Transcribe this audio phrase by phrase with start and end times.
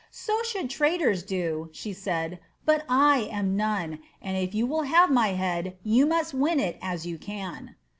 [0.01, 4.65] '^ So should traitors do," she said, ^ hot I am none, and if you
[4.65, 7.69] will have my head, you must win it as yon cao."